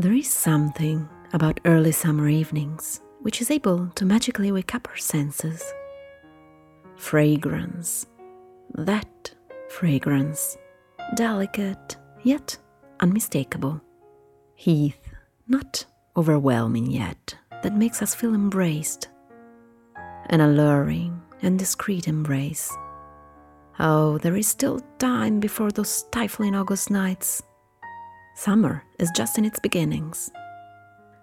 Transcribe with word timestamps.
There 0.00 0.14
is 0.14 0.30
something 0.30 1.06
about 1.34 1.60
early 1.66 1.92
summer 1.92 2.26
evenings 2.26 3.02
which 3.20 3.42
is 3.42 3.50
able 3.50 3.88
to 3.88 4.06
magically 4.06 4.50
wake 4.50 4.74
up 4.74 4.88
our 4.88 4.96
senses. 4.96 5.74
Fragrance. 6.96 8.06
That 8.72 9.30
fragrance. 9.68 10.56
Delicate, 11.16 11.98
yet 12.22 12.56
unmistakable. 13.00 13.78
Heath, 14.54 15.12
not 15.46 15.84
overwhelming 16.16 16.90
yet, 16.90 17.34
that 17.62 17.76
makes 17.76 18.00
us 18.00 18.14
feel 18.14 18.34
embraced. 18.34 19.10
An 20.30 20.40
alluring 20.40 21.20
and 21.42 21.58
discreet 21.58 22.08
embrace. 22.08 22.74
Oh, 23.78 24.16
there 24.16 24.38
is 24.38 24.48
still 24.48 24.80
time 24.98 25.40
before 25.40 25.70
those 25.70 25.90
stifling 25.90 26.54
August 26.54 26.90
nights. 26.90 27.42
Summer 28.34 28.82
is 28.98 29.10
just 29.14 29.38
in 29.38 29.44
its 29.44 29.58
beginnings. 29.58 30.30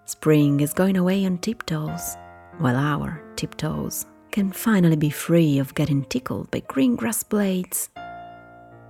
Spring 0.04 0.60
is 0.60 0.72
going 0.72 0.96
away 0.96 1.24
on 1.24 1.38
tiptoes, 1.38 2.16
while 2.58 2.76
our 2.76 3.22
tiptoes 3.36 4.06
can 4.30 4.52
finally 4.52 4.96
be 4.96 5.10
free 5.10 5.58
of 5.58 5.74
getting 5.74 6.04
tickled 6.04 6.50
by 6.50 6.60
green 6.60 6.96
grass 6.96 7.22
blades, 7.22 7.90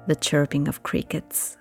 the 0.07 0.17
chirping 0.17 0.69
of 0.69 0.83
crickets, 0.83 1.57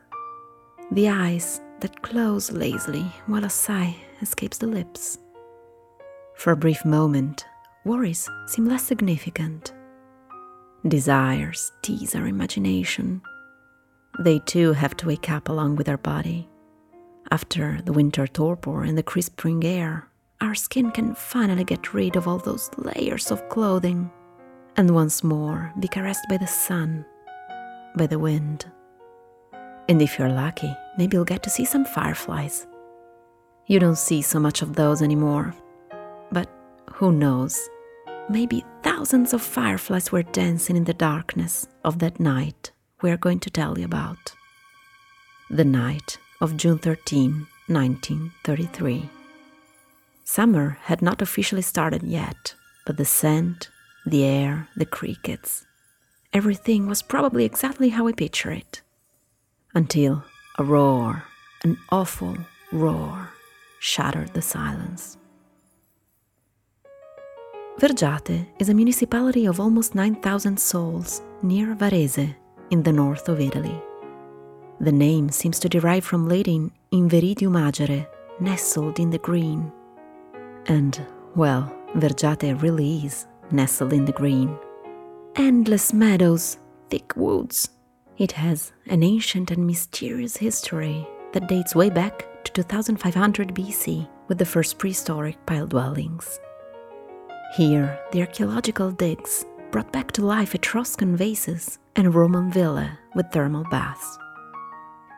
the 0.92 1.10
eyes 1.10 1.62
that 1.80 2.02
close 2.02 2.52
lazily 2.52 3.06
while 3.28 3.46
a 3.46 3.50
sigh 3.50 3.96
escapes 4.22 4.58
the 4.58 4.68
lips. 4.68 5.20
For 6.36 6.52
a 6.52 6.58
brief 6.58 6.84
moment, 6.86 7.46
worries 7.86 8.30
seem 8.48 8.66
less 8.66 8.84
significant. 8.84 9.74
Desires 10.88 11.72
tease 11.82 12.16
our 12.16 12.28
imagination. 12.28 13.22
They 14.20 14.40
too 14.40 14.74
have 14.74 14.98
to 14.98 15.08
wake 15.08 15.30
up 15.30 15.48
along 15.48 15.76
with 15.76 15.88
our 15.88 15.98
body. 15.98 16.50
After 17.30 17.80
the 17.84 17.94
winter 17.94 18.26
torpor 18.26 18.84
and 18.84 18.98
the 18.98 19.04
crisp 19.04 19.34
spring 19.34 19.64
air, 19.64 20.10
our 20.42 20.56
skin 20.56 20.92
can 20.92 21.14
finally 21.14 21.64
get 21.64 21.94
rid 21.94 22.16
of 22.16 22.28
all 22.28 22.40
those 22.40 22.70
layers 22.78 23.32
of 23.32 23.48
clothing 23.50 24.10
and 24.76 24.92
once 24.92 25.24
more 25.24 25.74
be 25.80 25.88
caressed 25.88 26.26
by 26.30 26.38
the 26.38 26.48
sun, 26.48 27.06
by 27.96 28.08
the 28.08 28.20
wind. 28.20 28.66
And 29.90 30.02
if 30.02 30.18
you're 30.18 30.30
lucky, 30.30 30.76
maybe 30.98 31.16
you'll 31.16 31.26
get 31.26 31.44
to 31.44 31.50
see 31.50 31.66
some 31.66 31.86
fireflies. 31.86 32.68
You 33.68 33.80
don't 33.80 33.98
see 33.98 34.22
so 34.22 34.40
much 34.40 34.62
of 34.62 34.76
those 34.76 35.02
anymore, 35.02 35.54
but 36.32 36.50
who 36.94 37.12
knows? 37.12 37.70
Maybe 38.30 38.64
thousands 38.84 39.34
of 39.34 39.42
fireflies 39.42 40.12
were 40.12 40.24
dancing 40.24 40.76
in 40.76 40.86
the 40.86 40.94
darkness 40.94 41.68
of 41.84 42.00
that 42.00 42.20
night 42.20 42.72
we're 43.02 43.18
going 43.18 43.40
to 43.40 43.50
tell 43.50 43.78
you 43.78 43.86
about. 43.86 44.34
The 45.50 45.66
night 45.66 46.18
of 46.42 46.58
June 46.58 46.80
13, 46.80 47.48
1933. 47.68 49.10
Summer 50.24 50.78
had 50.84 51.02
not 51.02 51.22
officially 51.22 51.62
started 51.62 52.04
yet, 52.04 52.56
but 52.86 52.98
the 52.98 53.06
scent, 53.06 53.70
the 54.06 54.24
air, 54.24 54.68
the 54.76 54.86
crickets, 54.86 55.66
everything 56.34 56.88
was 56.88 57.02
probably 57.02 57.46
exactly 57.46 57.90
how 57.90 58.08
I 58.08 58.12
picture 58.14 58.52
it. 58.52 58.82
Until 59.74 60.24
a 60.58 60.64
roar, 60.64 61.24
an 61.64 61.78
awful 61.90 62.38
roar, 62.72 63.30
shattered 63.80 64.34
the 64.34 64.42
silence. 64.42 65.18
Vergiate 67.80 68.48
is 68.58 68.70
a 68.70 68.74
municipality 68.74 69.46
of 69.46 69.60
almost 69.60 69.94
9,000 69.94 70.60
souls 70.60 71.22
near 71.44 71.76
Varese 71.76 72.36
in 72.70 72.84
the 72.84 72.94
north 72.94 73.30
of 73.30 73.40
Italy. 73.40 73.82
The 74.80 74.92
name 74.92 75.30
seems 75.30 75.60
to 75.60 75.70
derive 75.70 76.06
from 76.06 76.28
Latin 76.28 76.72
Inveridium 76.92 77.58
agere, 77.58 78.08
nestled 78.40 79.00
in 79.00 79.10
the 79.10 79.18
green. 79.18 79.72
And, 80.68 81.06
well, 81.36 81.74
Vergiate 81.96 82.62
really 82.62 83.06
is 83.06 83.26
nestled 83.52 83.94
in 83.94 84.06
the 84.06 84.12
green. 84.12 84.58
Endless 85.36 85.94
meadows, 85.94 86.58
thick 86.90 87.16
woods. 87.16 87.70
It 88.18 88.32
has 88.34 88.72
an 88.88 89.04
ancient 89.04 89.52
and 89.52 89.66
mysterious 89.66 90.38
history 90.38 91.08
that 91.34 91.48
dates 91.48 91.76
way 91.76 91.90
back 91.90 92.44
to 92.44 92.52
2500 92.52 93.54
BC 93.54 94.08
with 94.28 94.38
the 94.38 94.46
first 94.46 94.78
prehistoric 94.78 95.44
pile 95.46 95.68
dwellings. 95.68 96.40
Here, 97.56 98.00
the 98.12 98.22
archaeological 98.22 98.92
digs 98.92 99.46
brought 99.72 99.92
back 99.92 100.12
to 100.14 100.26
life 100.26 100.54
Etruscan 100.56 101.16
vases 101.16 101.80
and 101.98 102.06
a 102.06 102.12
Roman 102.12 102.52
villa 102.52 102.98
with 103.16 103.32
thermal 103.32 103.64
baths. 103.72 104.20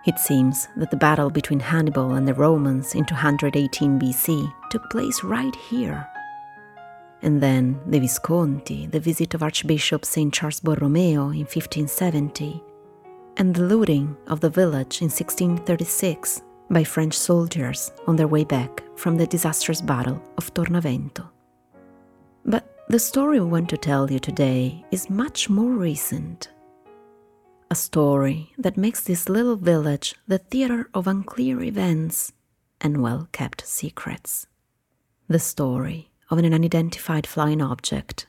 It 0.08 0.18
seems 0.18 0.70
that 0.78 0.90
the 0.92 0.98
battle 0.98 1.30
between 1.30 1.60
Hannibal 1.60 2.14
and 2.14 2.26
the 2.26 2.34
Romans 2.34 2.96
in 2.96 3.04
218 3.04 4.00
BC 4.00 4.54
took 4.72 4.90
place 4.90 5.22
right 5.24 5.54
here. 5.70 6.08
And 7.22 7.42
then 7.42 7.82
the 7.86 8.00
Visconti, 8.00 8.88
the 8.88 9.02
visit 9.02 9.34
of 9.34 9.44
Archbishop 9.44 10.06
St. 10.06 10.34
Charles 10.34 10.62
Borromeo 10.62 11.30
in 11.32 11.46
1570, 11.46 12.64
and 13.36 13.54
the 13.54 13.64
looting 13.64 14.16
of 14.28 14.40
the 14.40 14.50
village 14.50 15.02
in 15.02 15.10
1636 15.10 16.42
by 16.70 16.86
French 16.86 17.14
soldiers 17.14 17.92
on 18.08 18.16
their 18.16 18.28
way 18.28 18.46
back 18.46 18.82
from 18.98 19.18
the 19.18 19.28
disastrous 19.28 19.82
Battle 19.82 20.24
of 20.38 20.54
Tornavento. 20.54 21.28
But 22.46 22.86
the 22.88 23.00
story 23.00 23.42
we 23.42 23.48
want 23.48 23.70
to 23.70 23.78
tell 23.78 24.10
you 24.10 24.20
today 24.20 24.86
is 24.92 25.10
much 25.10 25.50
more 25.50 25.72
recent 25.72 26.48
a 27.72 27.76
story 27.76 28.52
that 28.58 28.78
makes 28.78 29.02
this 29.02 29.30
little 29.30 29.56
village 29.56 30.16
the 30.28 30.40
theater 30.40 30.90
of 30.94 31.06
unclear 31.06 31.62
events 31.62 32.32
and 32.82 33.02
well 33.02 33.30
kept 33.32 33.66
secrets. 33.66 34.48
The 35.28 35.38
story 35.38 36.10
of 36.32 36.40
an 36.40 36.52
unidentified 36.52 37.28
flying 37.28 37.62
object 37.62 38.26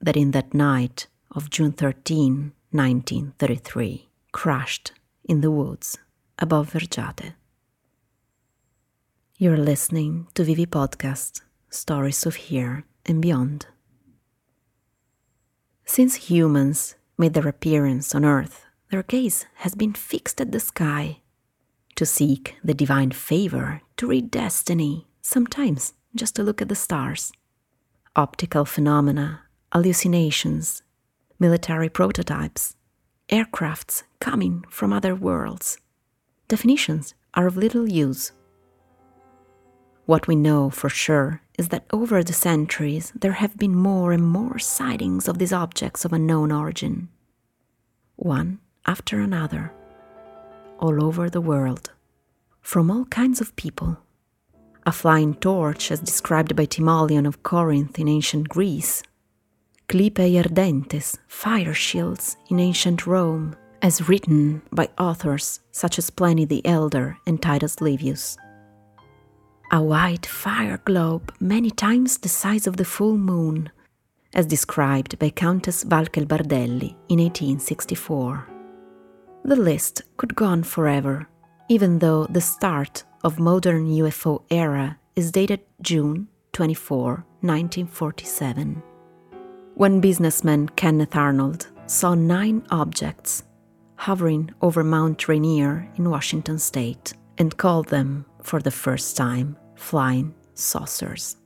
that 0.00 0.16
in 0.16 0.30
that 0.30 0.54
night 0.54 1.08
of 1.32 1.50
June 1.50 1.72
13, 1.72 2.52
1933, 2.70 4.08
crashed 4.30 4.92
in 5.24 5.40
the 5.40 5.50
woods 5.50 5.98
above 6.38 6.70
Vergiate. 6.72 7.34
You're 9.38 9.56
listening 9.56 10.28
to 10.34 10.44
Vivi 10.44 10.66
Podcast 10.66 11.40
Stories 11.68 12.24
of 12.26 12.36
Here 12.36 12.84
and 13.04 13.20
Beyond. 13.20 13.66
Since 15.84 16.30
humans 16.30 16.94
made 17.16 17.34
their 17.34 17.48
appearance 17.48 18.14
on 18.14 18.24
Earth 18.24 18.66
their 18.90 19.02
gaze 19.02 19.46
has 19.56 19.74
been 19.74 19.92
fixed 19.92 20.40
at 20.40 20.52
the 20.52 20.60
sky. 20.60 21.20
To 21.96 22.06
seek 22.06 22.56
the 22.64 22.74
divine 22.74 23.10
favor, 23.10 23.82
to 23.96 24.06
read 24.06 24.30
destiny, 24.30 25.06
sometimes 25.20 25.94
just 26.14 26.34
to 26.36 26.42
look 26.42 26.62
at 26.62 26.68
the 26.68 26.74
stars. 26.74 27.32
Optical 28.16 28.64
phenomena, 28.64 29.42
hallucinations, 29.72 30.82
military 31.38 31.88
prototypes, 31.88 32.76
aircrafts 33.28 34.04
coming 34.20 34.64
from 34.70 34.92
other 34.92 35.14
worlds. 35.14 35.78
Definitions 36.48 37.14
are 37.34 37.46
of 37.46 37.56
little 37.56 37.86
use. 37.86 38.32
What 40.06 40.26
we 40.26 40.34
know 40.34 40.70
for 40.70 40.88
sure 40.88 41.42
is 41.58 41.68
that 41.68 41.84
over 41.92 42.24
the 42.24 42.32
centuries 42.32 43.12
there 43.14 43.32
have 43.32 43.58
been 43.58 43.74
more 43.74 44.12
and 44.12 44.26
more 44.26 44.58
sightings 44.58 45.28
of 45.28 45.38
these 45.38 45.52
objects 45.52 46.06
of 46.06 46.14
unknown 46.14 46.50
origin. 46.50 47.10
One 48.16 48.60
after 48.86 49.20
another, 49.20 49.72
all 50.78 51.02
over 51.02 51.28
the 51.28 51.40
world, 51.40 51.90
from 52.60 52.90
all 52.90 53.04
kinds 53.06 53.40
of 53.40 53.56
people. 53.56 53.98
A 54.86 54.92
flying 54.92 55.34
torch, 55.34 55.90
as 55.90 56.00
described 56.00 56.56
by 56.56 56.64
Timoleon 56.64 57.26
of 57.26 57.42
Corinth 57.42 57.98
in 57.98 58.08
ancient 58.08 58.48
Greece, 58.48 59.02
Clypeae 59.88 60.42
ardentes, 60.42 61.16
fire 61.28 61.74
shields 61.74 62.36
in 62.50 62.60
ancient 62.60 63.06
Rome, 63.06 63.56
as 63.80 64.08
written 64.08 64.62
by 64.72 64.88
authors 64.98 65.60
such 65.70 65.98
as 65.98 66.10
Pliny 66.10 66.44
the 66.44 66.64
Elder 66.66 67.16
and 67.26 67.40
Titus 67.40 67.80
Livius. 67.80 68.36
A 69.70 69.82
white 69.82 70.26
fire 70.26 70.80
globe 70.84 71.32
many 71.40 71.70
times 71.70 72.18
the 72.18 72.28
size 72.28 72.66
of 72.66 72.76
the 72.76 72.84
full 72.84 73.16
moon, 73.16 73.70
as 74.34 74.46
described 74.46 75.18
by 75.18 75.30
Countess 75.30 75.84
Valkel 75.84 76.26
Bardelli 76.26 76.94
in 77.08 77.18
1864. 77.18 78.57
The 79.44 79.56
list 79.56 80.02
could 80.16 80.34
go 80.34 80.44
on 80.44 80.62
forever, 80.62 81.28
even 81.68 81.98
though 81.98 82.26
the 82.26 82.40
start 82.40 83.04
of 83.24 83.38
modern 83.38 83.88
UFO 83.88 84.42
era 84.50 84.98
is 85.16 85.32
dated 85.32 85.60
June 85.80 86.28
24, 86.52 87.24
1947, 87.40 88.82
when 89.74 90.00
businessman 90.00 90.68
Kenneth 90.70 91.16
Arnold 91.16 91.68
saw 91.86 92.14
nine 92.14 92.66
objects 92.70 93.44
hovering 93.96 94.50
over 94.60 94.84
Mount 94.84 95.28
Rainier 95.28 95.88
in 95.96 96.10
Washington 96.10 96.58
state 96.58 97.14
and 97.36 97.56
called 97.56 97.88
them, 97.88 98.24
for 98.42 98.60
the 98.60 98.70
first 98.70 99.16
time, 99.16 99.56
flying 99.76 100.34
saucers. 100.54 101.36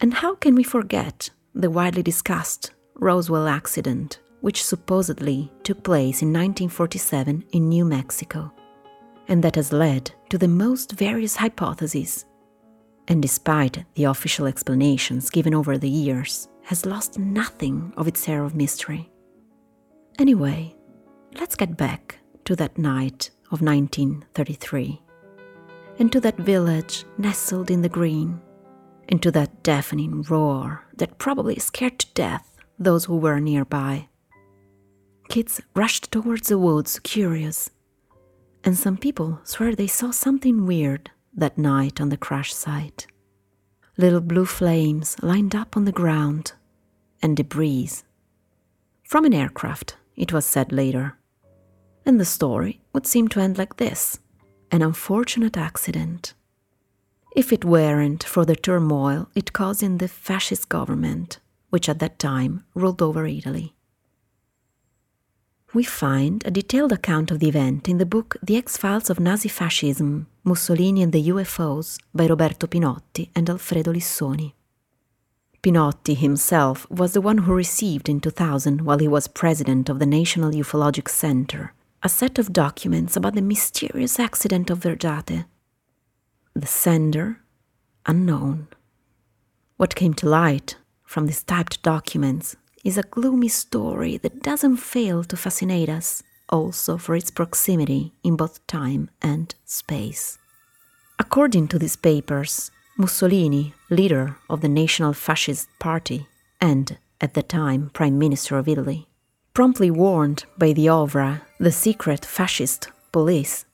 And 0.00 0.12
how 0.12 0.34
can 0.34 0.54
we 0.54 0.62
forget 0.62 1.30
the 1.54 1.70
widely 1.70 2.02
discussed 2.02 2.72
Roswell 2.94 3.48
accident 3.48 4.20
which 4.40 4.64
supposedly 4.64 5.50
took 5.62 5.82
place 5.82 6.22
in 6.22 6.32
1947 6.32 7.44
in 7.52 7.68
New 7.68 7.84
Mexico. 7.84 8.52
and 9.28 9.42
that 9.42 9.56
has 9.56 9.72
led 9.72 10.12
to 10.28 10.38
the 10.38 10.48
most 10.48 10.92
various 10.92 11.36
hypotheses. 11.36 12.24
And 13.08 13.22
despite 13.22 13.84
the 13.94 14.04
official 14.04 14.46
explanations 14.46 15.30
given 15.30 15.54
over 15.54 15.78
the 15.78 15.88
years, 15.88 16.48
has 16.64 16.86
lost 16.86 17.18
nothing 17.18 17.92
of 17.96 18.08
its 18.08 18.28
air 18.28 18.44
of 18.44 18.54
mystery. 18.54 19.10
Anyway, 20.18 20.74
let's 21.38 21.54
get 21.54 21.76
back 21.76 22.18
to 22.44 22.56
that 22.56 22.76
night 22.78 23.30
of 23.52 23.62
1933, 23.62 25.00
and 25.98 26.10
to 26.10 26.20
that 26.20 26.36
village 26.38 27.04
nestled 27.18 27.70
in 27.70 27.82
the 27.82 27.88
green, 27.88 28.40
and 29.08 29.22
to 29.22 29.30
that 29.30 29.62
deafening 29.62 30.22
roar 30.22 30.84
that 30.96 31.18
probably 31.18 31.58
scared 31.58 31.98
to 32.00 32.12
death 32.14 32.56
those 32.78 33.04
who 33.04 33.16
were 33.16 33.38
nearby. 33.40 34.08
Kids 35.28 35.60
rushed 35.74 36.10
towards 36.10 36.48
the 36.48 36.58
woods, 36.58 36.98
curious, 37.00 37.70
and 38.64 38.76
some 38.76 38.96
people 38.96 39.40
swear 39.44 39.74
they 39.74 39.86
saw 39.86 40.10
something 40.10 40.66
weird 40.66 41.10
that 41.34 41.56
night 41.56 42.00
on 42.00 42.08
the 42.08 42.16
crash 42.16 42.52
site. 42.52 43.06
Little 43.96 44.20
blue 44.20 44.44
flames 44.46 45.16
lined 45.22 45.54
up 45.54 45.76
on 45.76 45.84
the 45.84 45.92
ground, 45.92 46.52
and 47.22 47.36
debris. 47.36 47.90
From 49.04 49.24
an 49.24 49.32
aircraft, 49.32 49.96
it 50.16 50.32
was 50.32 50.44
said 50.44 50.72
later. 50.72 51.16
And 52.04 52.18
the 52.18 52.24
story 52.24 52.80
would 52.92 53.06
seem 53.06 53.28
to 53.28 53.40
end 53.40 53.56
like 53.56 53.76
this 53.76 54.18
an 54.72 54.82
unfortunate 54.82 55.56
accident. 55.56 56.34
If 57.36 57.52
it 57.52 57.64
weren't 57.64 58.24
for 58.24 58.44
the 58.44 58.56
turmoil 58.56 59.28
it 59.34 59.52
caused 59.52 59.82
in 59.82 59.98
the 59.98 60.08
fascist 60.08 60.68
government, 60.68 61.38
which 61.70 61.88
at 61.88 62.00
that 62.00 62.18
time 62.18 62.64
ruled 62.74 63.00
over 63.00 63.26
Italy 63.26 63.75
we 65.76 65.84
find 65.84 66.42
a 66.46 66.50
detailed 66.50 66.90
account 66.90 67.30
of 67.30 67.38
the 67.38 67.48
event 67.48 67.86
in 67.86 67.98
the 67.98 68.06
book 68.06 68.38
The 68.42 68.56
X 68.56 68.78
Files 68.78 69.10
of 69.10 69.20
Nazi 69.20 69.50
Fascism 69.50 70.26
Mussolini 70.42 71.02
and 71.02 71.12
the 71.12 71.28
UFOs 71.28 71.98
by 72.14 72.26
Roberto 72.26 72.66
Pinotti 72.66 73.28
and 73.36 73.50
Alfredo 73.50 73.92
Lissoni. 73.92 74.54
Pinotti 75.62 76.16
himself 76.16 76.90
was 76.90 77.12
the 77.12 77.20
one 77.20 77.38
who 77.44 77.52
received 77.52 78.08
in 78.08 78.20
2000, 78.20 78.86
while 78.86 78.96
he 78.96 79.06
was 79.06 79.28
president 79.28 79.90
of 79.90 79.98
the 79.98 80.06
National 80.06 80.50
Ufologic 80.50 81.10
Center, 81.10 81.74
a 82.02 82.08
set 82.08 82.38
of 82.38 82.54
documents 82.54 83.14
about 83.14 83.34
the 83.34 83.42
mysterious 83.42 84.18
accident 84.18 84.70
of 84.70 84.80
Vergiate. 84.80 85.44
The 86.54 86.66
sender, 86.66 87.42
unknown. 88.06 88.68
What 89.76 89.94
came 89.94 90.14
to 90.14 90.26
light 90.26 90.78
from 91.04 91.26
these 91.26 91.42
typed 91.42 91.82
documents 91.82 92.56
is 92.86 92.96
a 92.96 93.02
gloomy 93.02 93.48
story 93.48 94.16
that 94.16 94.44
doesn't 94.44 94.76
fail 94.76 95.24
to 95.24 95.36
fascinate 95.36 95.88
us, 95.88 96.22
also 96.48 96.96
for 96.96 97.16
its 97.16 97.32
proximity 97.32 98.12
in 98.22 98.36
both 98.36 98.64
time 98.68 99.10
and 99.20 99.56
space. 99.64 100.38
According 101.18 101.66
to 101.68 101.80
these 101.80 101.96
papers, 101.96 102.70
Mussolini, 102.96 103.74
leader 103.90 104.36
of 104.48 104.60
the 104.60 104.68
National 104.68 105.12
Fascist 105.12 105.68
Party 105.80 106.28
and, 106.60 106.96
at 107.20 107.34
the 107.34 107.42
time, 107.42 107.90
Prime 107.92 108.20
Minister 108.20 108.56
of 108.56 108.68
Italy, 108.68 109.08
promptly 109.52 109.90
warned 109.90 110.44
by 110.56 110.72
the 110.72 110.86
OVRA, 110.86 111.40
the 111.58 111.72
secret 111.72 112.24
fascist 112.24 112.90
police, 113.10 113.64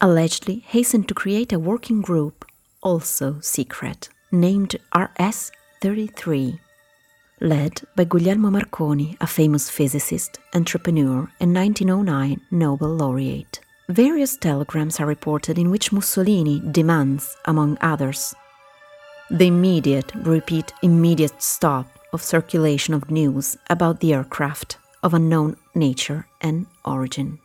allegedly 0.00 0.64
hastened 0.66 1.06
to 1.08 1.14
create 1.14 1.52
a 1.52 1.58
working 1.58 2.00
group, 2.00 2.46
also 2.82 3.40
secret, 3.40 4.08
named 4.32 4.76
RS 4.96 5.52
33 5.82 6.60
led 7.44 7.82
by 7.94 8.04
Guglielmo 8.04 8.50
Marconi, 8.50 9.16
a 9.20 9.26
famous 9.26 9.68
physicist, 9.68 10.38
entrepreneur, 10.54 11.30
and 11.38 11.54
1909 11.54 12.40
Nobel 12.50 12.88
laureate. 12.88 13.60
Various 13.90 14.36
telegrams 14.36 14.98
are 14.98 15.06
reported 15.06 15.58
in 15.58 15.70
which 15.70 15.92
Mussolini 15.92 16.60
demands, 16.72 17.36
among 17.44 17.76
others, 17.82 18.34
the 19.30 19.46
immediate, 19.46 20.10
repeat, 20.14 20.72
immediate 20.82 21.42
stop 21.42 21.86
of 22.12 22.22
circulation 22.22 22.94
of 22.94 23.10
news 23.10 23.56
about 23.68 24.00
the 24.00 24.14
aircraft 24.14 24.78
of 25.02 25.12
unknown 25.12 25.56
nature 25.74 26.26
and 26.40 26.66
origin. 26.84 27.38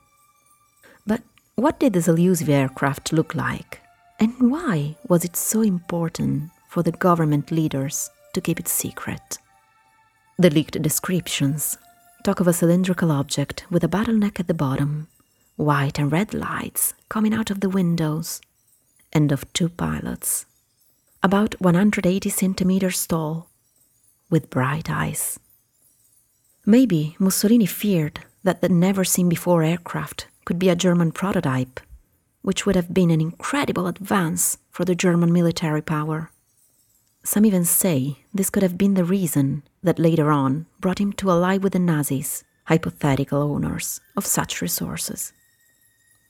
But 1.05 1.21
what 1.55 1.79
did 1.79 1.93
this 1.93 2.07
elusive 2.07 2.49
aircraft 2.49 3.11
look 3.11 3.35
like? 3.35 3.81
And 4.19 4.51
why 4.51 4.95
was 5.07 5.25
it 5.25 5.35
so 5.35 5.61
important 5.61 6.51
for 6.69 6.83
the 6.83 6.91
government 6.91 7.51
leaders 7.51 8.09
to 8.33 8.41
keep 8.41 8.59
it 8.59 8.67
secret? 8.67 9.39
The 10.39 10.49
leaked 10.49 10.81
descriptions 10.81 11.77
talk 12.23 12.39
of 12.39 12.47
a 12.47 12.53
cylindrical 12.53 13.11
object 13.11 13.65
with 13.69 13.83
a 13.83 13.89
bottleneck 13.89 14.39
at 14.39 14.47
the 14.47 14.53
bottom, 14.53 15.09
white 15.57 15.99
and 15.99 16.09
red 16.09 16.33
lights 16.33 16.93
coming 17.09 17.33
out 17.33 17.49
of 17.49 17.59
the 17.59 17.67
windows, 17.67 18.39
and 19.11 19.33
of 19.33 19.51
two 19.51 19.67
pilots, 19.67 20.45
about 21.21 21.59
180 21.59 22.29
centimeters 22.29 23.05
tall, 23.05 23.49
with 24.29 24.49
bright 24.49 24.89
eyes. 24.89 25.41
Maybe 26.65 27.17
Mussolini 27.19 27.65
feared 27.65 28.21
that 28.45 28.61
the 28.61 28.69
never 28.69 29.03
seen 29.03 29.27
before 29.27 29.61
aircraft 29.61 30.27
could 30.45 30.57
be 30.57 30.69
a 30.69 30.75
German 30.77 31.11
prototype, 31.11 31.81
which 32.43 32.65
would 32.65 32.77
have 32.77 32.93
been 32.93 33.11
an 33.11 33.19
incredible 33.19 33.87
advance 33.87 34.57
for 34.71 34.85
the 34.85 34.95
German 34.95 35.33
military 35.33 35.81
power. 35.81 36.31
Some 37.25 37.45
even 37.45 37.65
say 37.65 38.19
this 38.33 38.49
could 38.49 38.63
have 38.63 38.77
been 38.77 38.93
the 38.93 39.03
reason 39.03 39.63
that 39.83 39.99
later 39.99 40.31
on 40.31 40.65
brought 40.79 40.99
him 40.99 41.13
to 41.13 41.29
ally 41.29 41.57
with 41.57 41.73
the 41.73 41.79
Nazis, 41.79 42.43
hypothetical 42.65 43.41
owners 43.41 44.01
of 44.15 44.25
such 44.25 44.61
resources. 44.61 45.33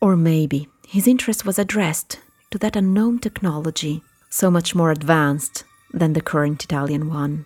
Or 0.01 0.15
maybe 0.15 0.67
his 0.87 1.07
interest 1.07 1.45
was 1.45 1.59
addressed 1.59 2.19
to 2.51 2.57
that 2.59 2.75
unknown 2.75 3.19
technology, 3.19 4.01
so 4.29 4.49
much 4.49 4.73
more 4.73 4.91
advanced 4.91 5.63
than 5.93 6.13
the 6.13 6.21
current 6.21 6.63
Italian 6.63 7.09
one. 7.09 7.45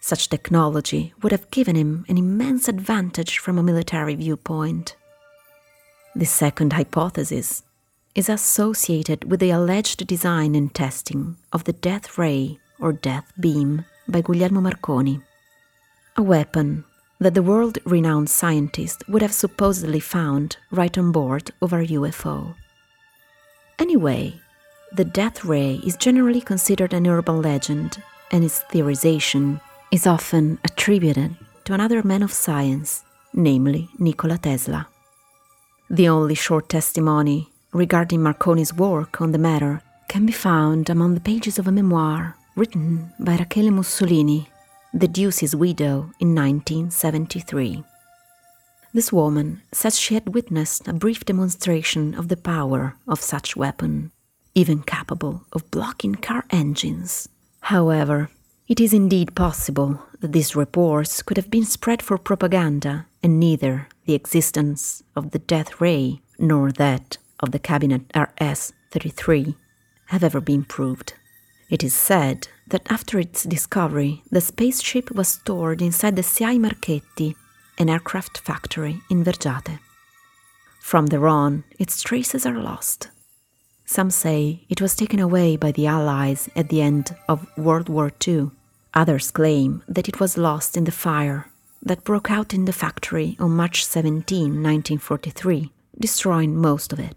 Such 0.00 0.28
technology 0.28 1.12
would 1.22 1.32
have 1.32 1.50
given 1.50 1.76
him 1.76 2.04
an 2.08 2.16
immense 2.16 2.68
advantage 2.68 3.38
from 3.38 3.58
a 3.58 3.62
military 3.62 4.14
viewpoint. 4.14 4.96
The 6.14 6.24
second 6.24 6.72
hypothesis 6.72 7.62
is 8.14 8.28
associated 8.28 9.30
with 9.30 9.40
the 9.40 9.50
alleged 9.50 10.06
design 10.06 10.54
and 10.54 10.72
testing 10.74 11.36
of 11.52 11.64
the 11.64 11.72
death 11.72 12.16
ray 12.16 12.58
or 12.80 12.92
death 12.92 13.32
beam 13.38 13.84
by 14.08 14.20
Guglielmo 14.20 14.60
Marconi, 14.60 15.20
a 16.16 16.22
weapon 16.22 16.84
that 17.18 17.34
the 17.34 17.42
world 17.42 17.78
renowned 17.84 18.28
scientist 18.28 19.02
would 19.08 19.22
have 19.22 19.32
supposedly 19.32 20.00
found 20.00 20.56
right 20.70 20.96
on 20.98 21.12
board 21.12 21.50
of 21.62 21.72
our 21.72 21.82
UFO. 21.82 22.54
Anyway, 23.78 24.40
the 24.92 25.04
death 25.04 25.44
ray 25.44 25.80
is 25.84 25.96
generally 25.96 26.40
considered 26.40 26.92
an 26.92 27.06
urban 27.06 27.42
legend, 27.42 28.02
and 28.30 28.44
its 28.44 28.62
theorization 28.70 29.60
is 29.90 30.06
often 30.06 30.58
attributed 30.64 31.36
to 31.64 31.74
another 31.74 32.02
man 32.02 32.22
of 32.22 32.32
science, 32.32 33.04
namely 33.32 33.88
Nikola 33.98 34.38
Tesla. 34.38 34.88
The 35.90 36.08
only 36.08 36.34
short 36.34 36.68
testimony 36.68 37.50
regarding 37.72 38.22
Marconi's 38.22 38.72
work 38.72 39.20
on 39.20 39.32
the 39.32 39.38
matter 39.38 39.82
can 40.08 40.26
be 40.26 40.32
found 40.32 40.88
among 40.88 41.14
the 41.14 41.20
pages 41.20 41.58
of 41.58 41.66
a 41.66 41.72
memoir 41.72 42.35
written 42.56 43.12
by 43.18 43.36
Rachele 43.36 43.70
Mussolini, 43.70 44.48
the 44.94 45.06
Duce's 45.06 45.54
widow, 45.54 46.10
in 46.18 46.34
1973. 46.34 47.84
This 48.94 49.12
woman 49.12 49.60
says 49.72 50.00
she 50.00 50.14
had 50.14 50.34
witnessed 50.34 50.88
a 50.88 50.94
brief 50.94 51.26
demonstration 51.26 52.14
of 52.14 52.28
the 52.28 52.36
power 52.36 52.96
of 53.06 53.20
such 53.20 53.56
weapon, 53.56 54.10
even 54.54 54.82
capable 54.82 55.44
of 55.52 55.70
blocking 55.70 56.14
car 56.14 56.46
engines. 56.48 57.28
However, 57.60 58.30
it 58.68 58.80
is 58.80 58.94
indeed 58.94 59.34
possible 59.34 60.00
that 60.20 60.32
these 60.32 60.56
reports 60.56 61.20
could 61.20 61.36
have 61.36 61.50
been 61.50 61.66
spread 61.66 62.00
for 62.00 62.16
propaganda, 62.16 63.06
and 63.22 63.38
neither 63.38 63.88
the 64.06 64.14
existence 64.14 65.02
of 65.14 65.32
the 65.32 65.38
death 65.40 65.78
ray 65.78 66.22
nor 66.38 66.72
that 66.72 67.18
of 67.38 67.50
the 67.50 67.58
cabinet 67.58 68.10
RS 68.16 68.72
33 68.92 69.56
have 70.06 70.24
ever 70.24 70.40
been 70.40 70.64
proved. 70.64 71.12
It 71.68 71.82
is 71.82 71.94
said 71.94 72.48
that 72.68 72.86
after 72.90 73.18
its 73.18 73.42
discovery, 73.42 74.22
the 74.30 74.40
spaceship 74.40 75.10
was 75.10 75.28
stored 75.28 75.82
inside 75.82 76.14
the 76.14 76.22
SIAI 76.22 76.60
Marchetti, 76.60 77.34
an 77.78 77.90
aircraft 77.90 78.38
factory 78.38 79.02
in 79.10 79.24
Vergiate. 79.24 79.80
From 80.80 81.06
there 81.06 81.26
on, 81.26 81.64
its 81.78 82.02
traces 82.02 82.46
are 82.46 82.58
lost. 82.58 83.10
Some 83.84 84.10
say 84.10 84.64
it 84.68 84.80
was 84.80 84.94
taken 84.94 85.18
away 85.18 85.56
by 85.56 85.72
the 85.72 85.88
Allies 85.88 86.48
at 86.54 86.68
the 86.68 86.80
end 86.82 87.16
of 87.28 87.46
World 87.56 87.88
War 87.88 88.12
II. 88.26 88.50
Others 88.94 89.32
claim 89.32 89.82
that 89.88 90.08
it 90.08 90.20
was 90.20 90.38
lost 90.38 90.76
in 90.76 90.84
the 90.84 90.92
fire 90.92 91.50
that 91.82 92.04
broke 92.04 92.30
out 92.30 92.54
in 92.54 92.64
the 92.64 92.72
factory 92.72 93.36
on 93.40 93.50
March 93.50 93.84
17, 93.84 94.22
1943, 94.62 95.72
destroying 95.98 96.56
most 96.56 96.92
of 96.92 97.00
it. 97.00 97.16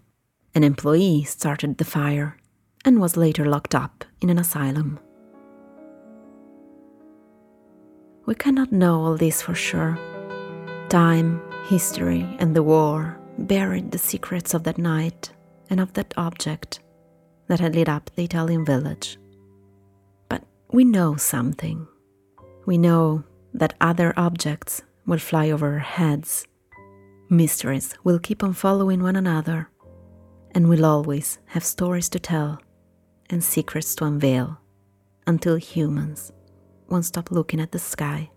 An 0.54 0.64
employee 0.64 1.22
started 1.22 1.78
the 1.78 1.84
fire 1.84 2.36
and 2.84 3.00
was 3.00 3.16
later 3.16 3.44
locked 3.44 3.74
up 3.74 4.04
in 4.20 4.30
an 4.30 4.38
asylum. 4.38 4.98
We 8.26 8.34
cannot 8.34 8.72
know 8.72 9.00
all 9.00 9.16
this 9.16 9.42
for 9.42 9.54
sure. 9.54 9.98
Time, 10.88 11.40
history, 11.66 12.26
and 12.38 12.54
the 12.54 12.62
war 12.62 13.18
buried 13.38 13.90
the 13.90 13.98
secrets 13.98 14.54
of 14.54 14.64
that 14.64 14.78
night, 14.78 15.30
and 15.68 15.80
of 15.80 15.92
that 15.94 16.12
object 16.16 16.80
that 17.46 17.60
had 17.60 17.74
lit 17.74 17.88
up 17.88 18.10
the 18.14 18.24
Italian 18.24 18.64
village. 18.64 19.18
But 20.28 20.44
we 20.72 20.84
know 20.84 21.16
something. 21.16 21.86
We 22.66 22.76
know 22.76 23.24
that 23.54 23.74
other 23.80 24.12
objects 24.16 24.82
will 25.06 25.18
fly 25.18 25.50
over 25.50 25.74
our 25.74 25.78
heads. 25.78 26.46
Mysteries 27.28 27.94
will 28.04 28.18
keep 28.18 28.42
on 28.42 28.52
following 28.52 29.02
one 29.02 29.16
another, 29.16 29.68
and 30.52 30.68
we'll 30.68 30.84
always 30.84 31.38
have 31.46 31.64
stories 31.64 32.08
to 32.10 32.18
tell 32.18 32.60
and 33.30 33.42
secrets 33.42 33.94
to 33.96 34.04
unveil 34.04 34.58
until 35.26 35.56
humans 35.56 36.32
won't 36.88 37.04
stop 37.04 37.30
looking 37.30 37.60
at 37.60 37.72
the 37.72 37.78
sky. 37.78 38.30